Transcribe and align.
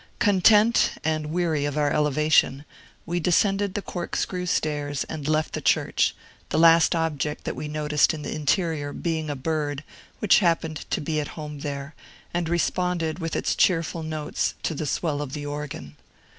Content, 0.17 0.93
and 1.03 1.27
weary 1.27 1.63
of 1.63 1.77
our 1.77 1.91
elevation, 1.91 2.65
we 3.05 3.19
descended 3.19 3.75
the 3.75 3.83
corkscrew 3.83 4.47
stairs 4.47 5.03
and 5.03 5.27
left 5.27 5.53
the 5.53 5.61
church; 5.61 6.15
the 6.49 6.57
last 6.57 6.95
object 6.95 7.43
that 7.43 7.55
we 7.55 7.67
noticed 7.67 8.11
in 8.11 8.23
the 8.23 8.33
interior 8.33 8.93
being 8.93 9.29
a 9.29 9.35
bird, 9.35 9.83
which 10.17 10.41
appeared 10.41 10.77
to 10.89 11.01
be 11.01 11.19
at 11.21 11.27
home 11.37 11.59
there, 11.59 11.93
and 12.33 12.49
responded 12.49 13.19
with 13.19 13.35
its 13.35 13.53
cheerful 13.55 14.01
notes 14.01 14.55
to 14.63 14.73
the 14.73 14.87
swell 14.87 15.21
of 15.21 15.33
the 15.33 15.45
organ. 15.45 15.95